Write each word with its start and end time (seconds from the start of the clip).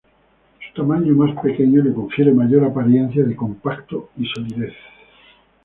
Su 0.57 0.81
tamaño 0.81 1.13
más 1.13 1.39
pequeño, 1.43 1.83
le 1.83 1.93
confiere 1.93 2.33
mayor 2.33 2.63
apariencia 2.63 3.23
de 3.23 3.35
compacto 3.35 4.09
y 4.17 4.25
solidez. 4.25 4.73